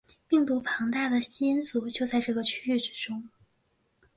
[0.27, 3.29] 病毒庞大的基因组就在这个区域之中。